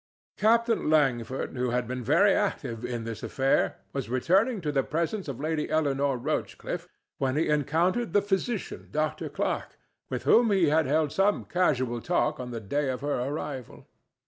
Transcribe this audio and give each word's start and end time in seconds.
Captain 0.39 0.89
Langford, 0.89 1.55
who 1.55 1.69
had 1.69 1.87
been 1.87 2.03
very 2.03 2.33
active 2.33 2.83
in 2.83 3.03
this 3.03 3.21
affair, 3.21 3.77
was 3.93 4.09
returning 4.09 4.59
to 4.59 4.71
the 4.71 4.81
presence 4.81 5.27
of 5.27 5.39
Lady 5.39 5.69
Eleanore 5.69 6.17
Rochcliffe, 6.17 6.87
when 7.19 7.35
he 7.35 7.47
encountered 7.49 8.11
the 8.11 8.21
physician, 8.23 8.89
Dr. 8.91 9.29
Clarke, 9.29 9.77
with 10.09 10.23
whom 10.23 10.49
he 10.49 10.69
had 10.69 10.87
held 10.87 11.11
some 11.11 11.45
casual 11.45 12.01
talk 12.01 12.39
on 12.39 12.49
the 12.49 12.59
day 12.59 12.89
of 12.89 13.01
her 13.01 13.19
arrival. 13.21 13.85